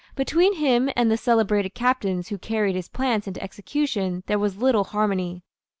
Between 0.15 0.55
him 0.55 0.89
and 0.95 1.11
the 1.11 1.15
celebrated 1.15 1.75
captains 1.75 2.29
who 2.29 2.39
carried 2.39 2.75
his 2.75 2.89
plans 2.89 3.27
into 3.27 3.39
execution 3.43 4.23
there 4.25 4.39
was 4.39 4.57
little 4.57 4.85
harmony. 4.85 5.43